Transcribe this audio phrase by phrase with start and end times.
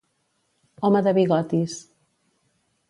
[0.89, 1.79] Home de bigotis.